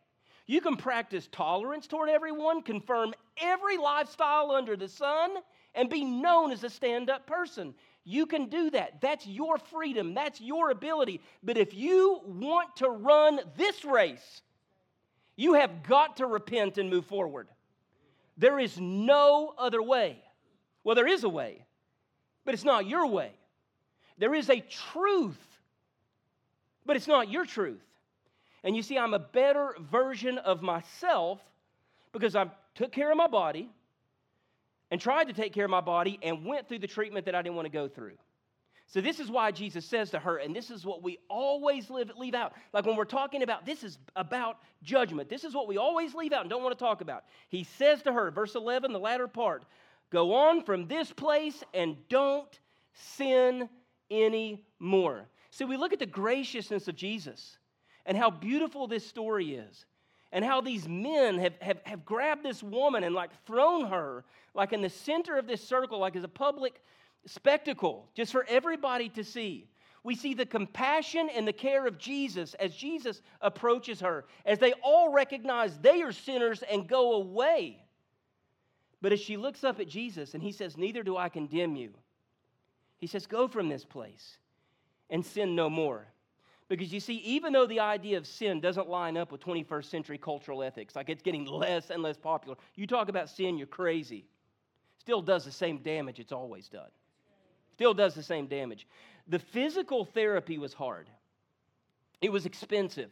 [0.49, 5.31] You can practice tolerance toward everyone, confirm every lifestyle under the sun,
[5.75, 7.75] and be known as a stand up person.
[8.03, 9.03] You can do that.
[9.03, 11.21] That's your freedom, that's your ability.
[11.43, 14.41] But if you want to run this race,
[15.37, 17.49] you have got to repent and move forward.
[18.39, 20.17] There is no other way.
[20.83, 21.67] Well, there is a way,
[22.47, 23.33] but it's not your way.
[24.17, 25.37] There is a truth,
[26.87, 27.85] but it's not your truth.
[28.65, 31.41] And you see, I'm a better version of myself
[32.13, 33.71] because I took care of my body,
[34.91, 37.43] and tried to take care of my body and went through the treatment that I
[37.43, 38.17] didn't want to go through.
[38.87, 42.11] So, this is why Jesus says to her, and this is what we always live,
[42.17, 42.55] leave out.
[42.73, 46.33] Like when we're talking about this is about judgment, this is what we always leave
[46.33, 47.25] out and don't want to talk about.
[47.51, 49.65] He says to her, verse 11, the latter part,
[50.09, 52.59] go on from this place and don't
[52.95, 53.69] sin
[54.11, 55.29] anymore.
[55.51, 57.59] See, we look at the graciousness of Jesus
[58.09, 59.85] and how beautiful this story is
[60.33, 64.73] and how these men have, have, have grabbed this woman and like thrown her like
[64.73, 66.83] in the center of this circle like as a public
[67.27, 69.69] spectacle just for everybody to see.
[70.03, 74.73] We see the compassion and the care of jesus as jesus approaches her as they
[74.83, 77.85] all recognize they are sinners and go away.
[79.03, 81.93] But as she looks up at jesus and he says neither do i condemn you
[82.97, 84.39] he says go from this place
[85.11, 86.07] and sin no more
[86.69, 90.19] because you see, even though the idea of sin doesn't line up with 21st century
[90.19, 94.27] cultural ethics, like it's getting less and less popular, you talk about sin, you're crazy.
[94.99, 96.91] Still does the same damage it's always done.
[97.73, 98.87] Still does the same damage.
[99.29, 101.09] The physical therapy was hard,
[102.21, 103.11] it was expensive,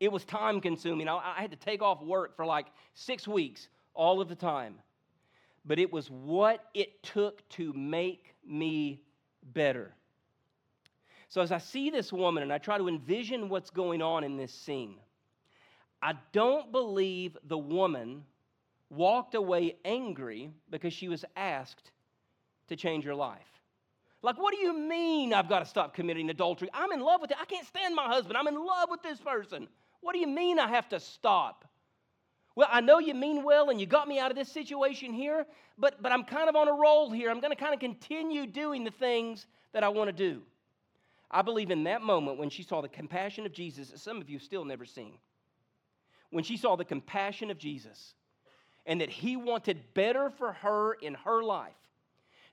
[0.00, 1.08] it was time consuming.
[1.08, 4.76] I, I had to take off work for like six weeks all of the time.
[5.64, 9.02] But it was what it took to make me
[9.42, 9.92] better.
[11.28, 14.36] So as I see this woman and I try to envision what's going on in
[14.36, 14.96] this scene,
[16.00, 18.24] I don't believe the woman
[18.90, 21.90] walked away angry because she was asked
[22.68, 23.60] to change her life.
[24.22, 26.68] Like, what do you mean I've got to stop committing adultery?
[26.72, 27.36] I'm in love with it.
[27.40, 28.36] I can't stand my husband.
[28.36, 29.68] I'm in love with this person.
[30.00, 31.64] What do you mean I have to stop?
[32.56, 35.46] Well, I know you mean well and you got me out of this situation here,
[35.76, 37.30] but, but I'm kind of on a roll here.
[37.30, 40.42] I'm going to kind of continue doing the things that I want to do.
[41.30, 44.30] I believe in that moment when she saw the compassion of Jesus, that some of
[44.30, 45.14] you still never seen,
[46.30, 48.14] when she saw the compassion of Jesus
[48.86, 51.72] and that he wanted better for her in her life,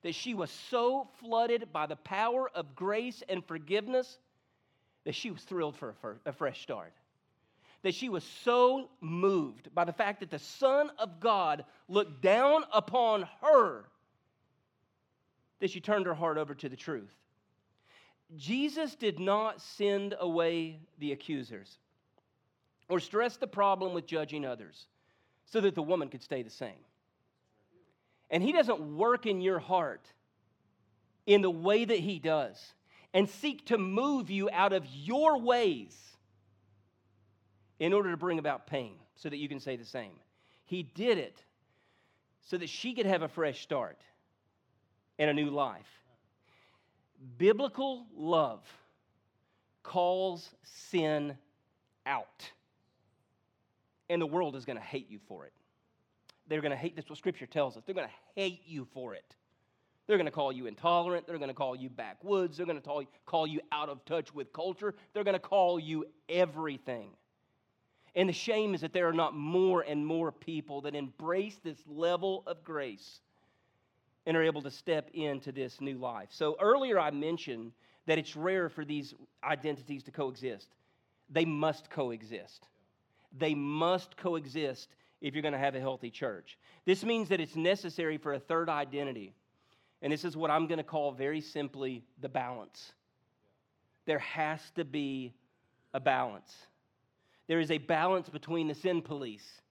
[0.04, 4.18] that she was so flooded by the power of grace and forgiveness
[5.06, 6.94] that she was thrilled for a, fresh start.
[7.84, 12.64] That she was so moved by the fact that the Son of God looked down
[12.74, 13.86] upon her
[15.60, 17.14] that she turned her heart over to the truth.
[18.38, 21.78] Jesus did not send away the accusers
[22.90, 24.88] or stress the problem with judging others
[25.46, 26.84] so that the woman could stay the same.
[28.30, 30.08] And He doesn't work in your heart
[31.26, 32.74] in the way that He does
[33.14, 35.98] and seek to move you out of your ways
[37.80, 40.14] in order to bring about pain so that you can say the same.
[40.66, 41.42] He did it
[42.42, 44.00] so that she could have a fresh start
[45.18, 45.88] and a new life.
[47.38, 48.62] Biblical love
[49.84, 51.38] calls sin
[52.06, 52.52] out.
[54.10, 55.54] And the world is going to hate you for it.
[56.48, 57.84] They're going to hate, that's what Scripture tells us.
[57.86, 59.36] They're going to hate you for it.
[60.08, 61.26] They're going to call you intolerant.
[61.26, 62.58] They're going to call you backwoods.
[62.58, 64.94] They're going to call you out of touch with culture.
[65.14, 67.10] They're going to call you everything.
[68.14, 71.80] And the shame is that there are not more and more people that embrace this
[71.88, 73.20] level of grace
[74.26, 76.30] and are able to step into this new life.
[76.32, 77.72] So earlier I mentioned
[78.08, 80.68] that it's rare for these identities to coexist.
[81.30, 82.68] They must coexist.
[83.38, 84.90] They must coexist
[85.22, 86.58] if you're going to have a healthy church.
[86.86, 89.34] This means that it's necessary for a third identity
[90.02, 92.94] and this is what I'm going to call very simply the balance.
[94.06, 95.34] There has to be
[95.96, 96.54] a balance.
[97.48, 99.62] There is a balance between the sin police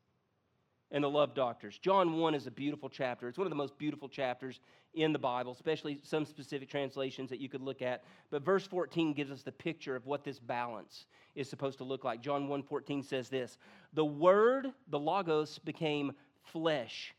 [0.94, 1.76] and the love doctors.
[1.76, 3.28] John 1 is a beautiful chapter.
[3.28, 4.60] It's one of the most beautiful chapters
[4.94, 8.04] in the Bible, especially some specific translations that you could look at.
[8.30, 12.04] But verse 14 gives us the picture of what this balance is supposed to look
[12.04, 12.22] like.
[12.22, 13.58] John 1:14 says this,
[13.92, 16.12] "The word, the logos became
[16.44, 17.12] flesh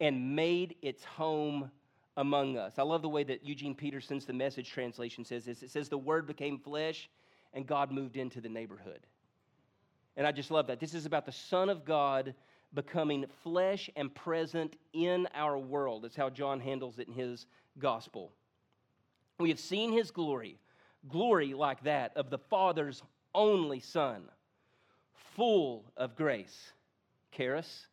[0.00, 1.70] and made its home
[2.16, 2.78] among us.
[2.78, 5.62] I love the way that Eugene Peterson's The Message translation says this.
[5.62, 7.08] It says, The Word became flesh
[7.52, 9.06] and God moved into the neighborhood.
[10.16, 10.80] And I just love that.
[10.80, 12.34] This is about the Son of God
[12.74, 16.02] becoming flesh and present in our world.
[16.02, 17.46] That's how John handles it in his
[17.78, 18.32] gospel.
[19.38, 20.58] We have seen his glory,
[21.08, 23.02] glory like that of the Father's
[23.34, 24.22] only Son,
[25.34, 26.72] full of grace,
[27.32, 27.86] charis,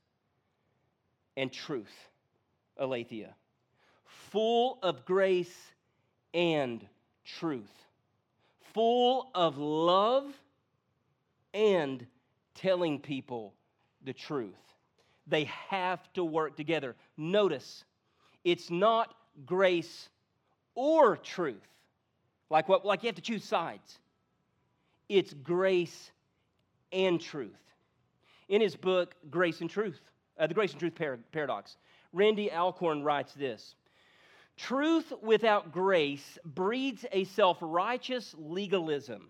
[1.35, 2.09] and truth,
[2.77, 3.33] aletheia
[4.31, 5.55] full of grace
[6.33, 6.85] and
[7.23, 7.71] truth,
[8.73, 10.25] full of love
[11.53, 12.05] and
[12.55, 13.53] telling people
[14.03, 14.55] the truth.
[15.27, 16.95] They have to work together.
[17.17, 17.83] Notice,
[18.43, 19.13] it's not
[19.45, 20.09] grace
[20.75, 21.67] or truth.
[22.49, 23.99] Like what like you have to choose sides.
[25.09, 26.11] It's grace
[26.91, 27.51] and truth.
[28.49, 29.99] In his book Grace and Truth,
[30.39, 30.95] uh, the Grace and Truth
[31.31, 31.75] Paradox,
[32.13, 33.75] Randy Alcorn writes this
[34.55, 39.29] Truth without grace breeds a self righteous legalism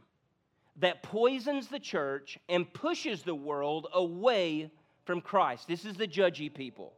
[0.77, 4.69] that poisons the church and pushes the world away
[5.07, 5.67] from Christ.
[5.67, 6.93] This is the judgy people.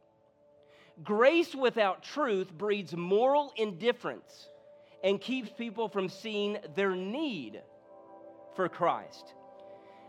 [1.02, 4.50] Grace without truth breeds moral indifference
[5.02, 7.62] and keeps people from seeing their need
[8.54, 9.32] for Christ.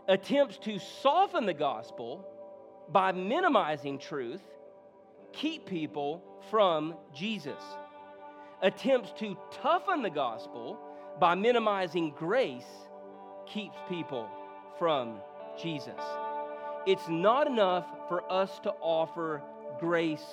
[0.08, 2.26] Attempts to soften the gospel
[2.90, 4.42] by minimizing truth
[5.32, 7.62] keep people from Jesus
[8.62, 10.78] attempts to toughen the gospel
[11.20, 12.64] by minimizing grace
[13.46, 14.28] keeps people
[14.78, 15.20] from
[15.60, 16.00] Jesus.
[16.86, 19.42] It's not enough for us to offer
[19.78, 20.24] grace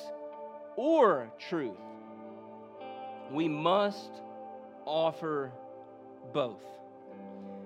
[0.75, 1.77] or truth.
[3.31, 4.09] We must
[4.85, 5.51] offer
[6.33, 6.63] both.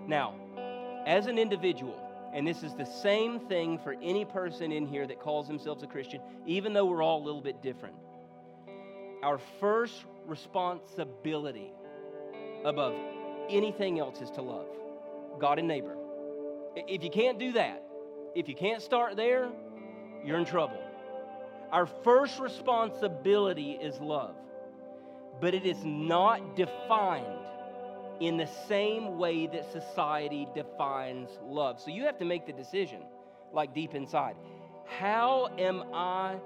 [0.06, 0.36] Now,
[1.06, 1.98] as an individual,
[2.34, 5.88] and this is the same thing for any person in here that calls themselves a
[5.88, 7.96] Christian, even though we're all a little bit different.
[9.22, 11.72] Our first responsibility
[12.66, 12.96] above
[13.50, 14.68] anything else is to love
[15.40, 15.96] God and neighbor.
[16.76, 17.82] If you can't do that,
[18.36, 19.50] if you can't start there,
[20.24, 20.80] you're in trouble.
[21.72, 24.36] Our first responsibility is love,
[25.42, 27.26] but it is not defined
[28.20, 31.80] in the same way that society defines love.
[31.80, 33.02] So you have to make the decision,
[33.52, 34.36] like deep inside.
[34.86, 36.38] How am I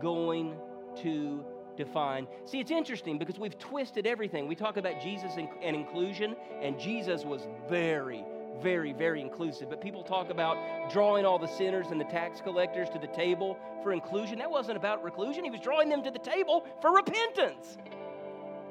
[0.00, 0.56] going
[1.02, 1.44] to
[1.76, 2.26] define.
[2.44, 4.46] See, it's interesting because we've twisted everything.
[4.46, 8.24] We talk about Jesus and, inclusion, and Jesus was very,
[8.62, 9.70] very, very inclusive.
[9.70, 10.56] But people talk about
[10.90, 14.38] drawing all the sinners and the tax collectors to the table for inclusion.
[14.38, 17.78] That wasn't about reclusion, he was drawing them to the table for repentance.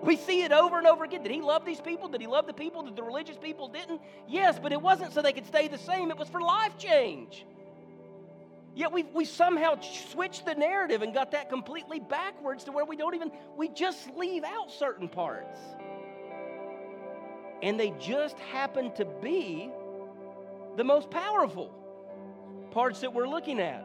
[0.01, 1.23] We see it over and over again.
[1.23, 2.07] Did he love these people?
[2.07, 4.01] Did he love the people that the religious people didn't?
[4.27, 7.45] Yes, but it wasn't so they could stay the same, it was for life change.
[8.75, 12.95] Yet we, we somehow switched the narrative and got that completely backwards to where we
[12.95, 15.59] don't even, we just leave out certain parts.
[17.61, 19.69] And they just happen to be
[20.79, 21.75] the most powerful
[22.71, 23.83] parts that we're looking at.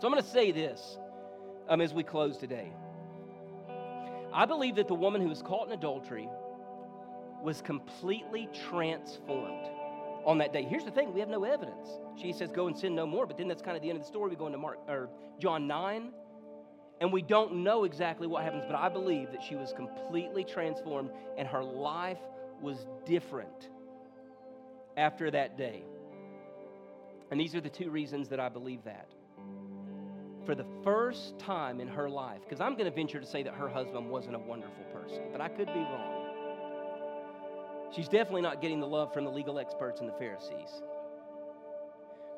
[0.00, 0.96] So I'm going to say this
[1.68, 2.72] um, as we close today.
[4.32, 6.26] I believe that the woman who was caught in adultery
[7.42, 9.68] was completely transformed
[10.24, 10.62] on that day.
[10.62, 11.86] Here's the thing we have no evidence.
[12.18, 13.26] She says, Go and sin no more.
[13.26, 14.30] But then that's kind of the end of the story.
[14.30, 16.08] We go into Mark or John 9,
[17.02, 21.10] and we don't know exactly what happens, but I believe that she was completely transformed
[21.36, 22.20] and her life
[22.62, 23.68] was different
[24.98, 25.84] after that day.
[27.30, 29.08] And these are the two reasons that I believe that.
[30.44, 33.54] For the first time in her life, because I'm going to venture to say that
[33.54, 36.24] her husband wasn't a wonderful person, but I could be wrong.
[37.94, 40.82] She's definitely not getting the love from the legal experts and the Pharisees.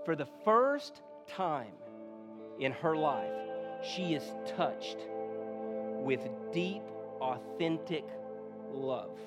[0.04, 1.72] For the first time
[2.58, 3.32] in her life,
[3.82, 4.24] she is
[4.56, 4.98] touched
[6.02, 6.20] with
[6.52, 6.82] deep
[7.20, 8.04] authentic
[8.72, 9.18] love,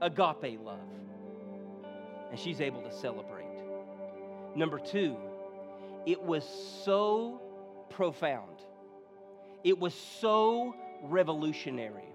[0.00, 0.78] agape love.
[2.30, 3.46] And she's able to celebrate.
[4.54, 5.16] Number two,
[6.06, 6.44] it was
[6.84, 7.40] so
[7.90, 8.60] profound.
[9.62, 12.08] It was so revolutionary.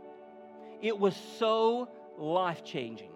[0.82, 3.12] It was so life changing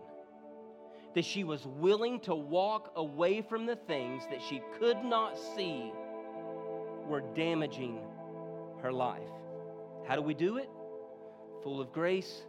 [1.14, 5.92] that she was willing to walk away from the things that she could not see
[7.08, 8.00] were damaging
[8.82, 9.22] her life.
[10.08, 10.70] How do we do it?
[11.64, 12.44] Full of grace,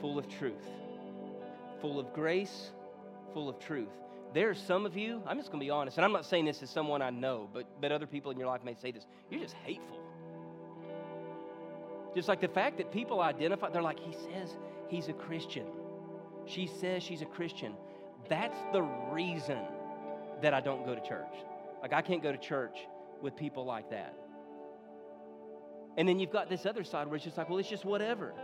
[0.00, 0.68] full of truth.
[1.80, 2.70] Full of grace,
[3.32, 3.88] full of truth.
[4.34, 6.46] There are some of you, I'm just going to be honest, and I'm not saying
[6.46, 9.06] this as someone I know, but, but other people in your life may say this.
[9.30, 9.98] You're just hateful.
[12.14, 14.56] Just like the fact that people identify, they're like, he says
[14.88, 15.66] he's a Christian.
[16.46, 17.74] She says she's a Christian.
[18.28, 19.58] That's the reason
[20.40, 21.34] that I don't go to church.
[21.80, 22.76] Like, I can't go to church
[23.20, 24.14] with people like that.
[25.96, 28.34] And then you've got this other side where it's just like, well, it's just whatever.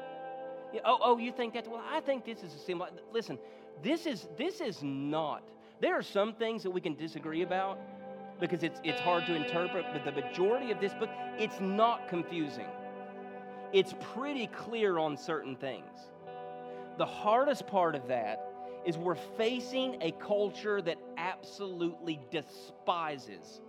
[0.84, 1.66] oh, oh, you think that?
[1.66, 2.89] Well, I think this is a symbol.
[3.12, 3.39] Listen,
[3.83, 5.43] this is this is not.
[5.81, 7.79] There are some things that we can disagree about
[8.41, 12.66] because it's it's hard to interpret, but the majority of this book, it's not confusing.
[13.72, 16.11] It's pretty clear on certain things.
[16.97, 18.45] The hardest part of that
[18.85, 23.61] is we're facing a culture that absolutely despises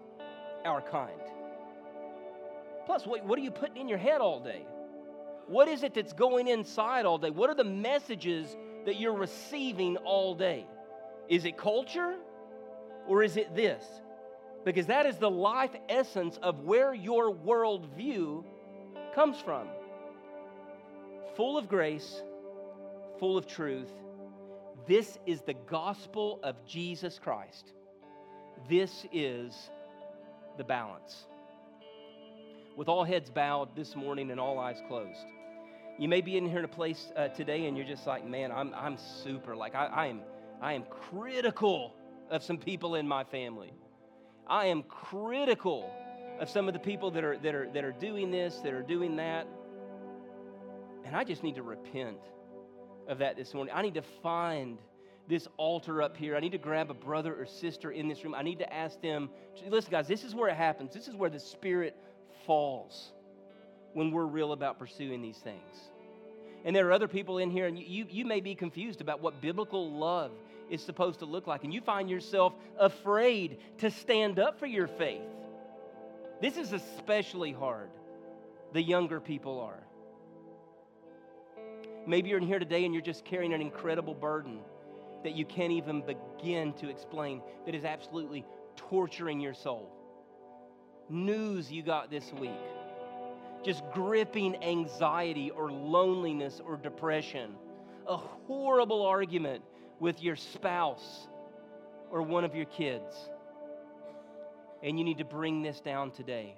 [0.65, 1.11] our kind.
[2.85, 4.65] Plus, what, what are you putting in your head all day?
[5.47, 7.29] What is it that's going inside all day?
[7.29, 8.55] What are the messages
[8.89, 10.65] that you're receiving all day?
[11.27, 12.15] Is it culture
[13.07, 13.83] or is it this?
[14.65, 18.43] Because that is the life essence of where your worldview
[19.13, 19.67] comes from.
[21.35, 22.23] Full of grace,
[23.19, 23.91] full of truth.
[24.87, 27.73] This is the gospel of Jesus Christ.
[28.67, 29.69] This is
[30.57, 31.27] the balance.
[32.75, 35.27] With all heads bowed this morning and all eyes closed.
[35.99, 38.53] You may be in here in a place uh, today and you're just like, man,
[38.53, 39.53] I'm, I'm super.
[39.53, 40.21] Like, I, I, am,
[40.61, 41.93] I am critical
[42.29, 43.73] of some people in my family.
[44.47, 45.91] I am critical
[46.39, 48.81] of some of the people that are, that are, that are doing this, that are
[48.81, 49.45] doing that.
[51.03, 52.19] And I just need to repent
[53.09, 53.73] of that this morning.
[53.75, 54.77] I need to find
[55.27, 56.37] this altar up here.
[56.37, 58.35] I need to grab a brother or sister in this room.
[58.35, 59.29] I need to ask them,
[59.67, 60.93] listen, guys, this is where it happens.
[60.93, 61.97] This is where the Spirit
[62.45, 63.11] falls
[63.93, 65.89] when we're real about pursuing these things.
[66.65, 69.41] And there are other people in here, and you, you may be confused about what
[69.41, 70.31] biblical love
[70.69, 74.87] is supposed to look like, and you find yourself afraid to stand up for your
[74.87, 75.21] faith.
[76.41, 77.89] This is especially hard.
[78.73, 79.83] The younger people are.
[82.05, 84.59] Maybe you're in here today and you're just carrying an incredible burden
[85.23, 89.91] that you can't even begin to explain, that is absolutely torturing your soul.
[91.09, 92.51] News you got this week,
[93.63, 97.55] just gripping anxiety or loneliness or depression,
[98.07, 99.63] a horrible argument
[99.99, 101.27] with your spouse
[102.09, 103.29] or one of your kids.
[104.81, 106.55] And you need to bring this down today.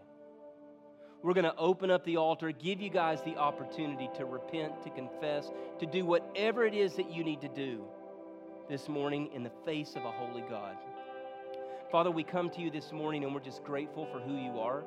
[1.23, 4.89] We're going to open up the altar, give you guys the opportunity to repent, to
[4.89, 7.83] confess, to do whatever it is that you need to do
[8.69, 10.77] this morning in the face of a holy God.
[11.91, 14.83] Father, we come to you this morning and we're just grateful for who you are.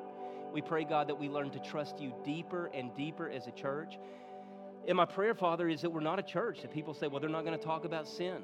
[0.53, 3.97] We pray, God, that we learn to trust you deeper and deeper as a church.
[4.87, 7.29] And my prayer, Father, is that we're not a church that people say, well, they're
[7.29, 8.43] not going to talk about sin.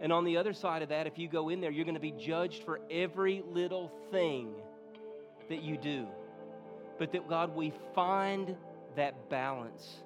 [0.00, 2.00] And on the other side of that, if you go in there, you're going to
[2.00, 4.52] be judged for every little thing
[5.48, 6.08] that you do.
[6.98, 8.56] But that, God, we find
[8.96, 10.02] that balance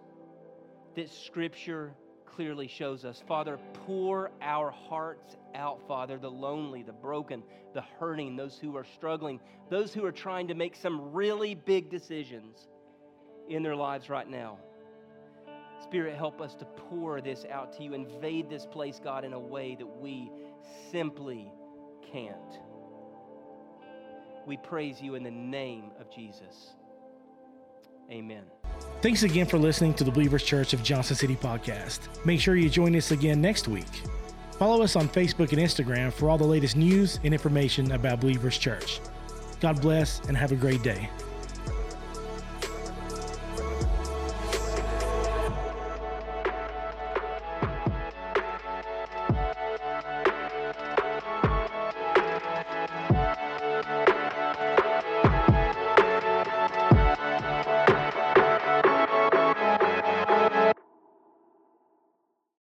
[0.95, 1.95] that Scripture
[2.27, 3.23] clearly shows us.
[3.27, 7.43] Father, pour our hearts out, Father, the lonely, the broken,
[7.75, 11.91] the hurting, those who are struggling, those who are trying to make some really big
[11.91, 12.69] decisions
[13.49, 14.59] in their lives right now.
[15.83, 19.39] Spirit, help us to pour this out to you, invade this place, God, in a
[19.39, 20.31] way that we
[20.91, 21.53] simply
[22.13, 22.59] can't.
[24.47, 26.75] We praise you in the name of Jesus.
[28.11, 28.45] Amen.
[29.03, 32.25] Thanks again for listening to the Believers Church of Johnson City podcast.
[32.25, 33.85] Make sure you join us again next week.
[34.59, 38.59] Follow us on Facebook and Instagram for all the latest news and information about Believers
[38.59, 39.01] Church.
[39.61, 41.11] God bless and have a great day.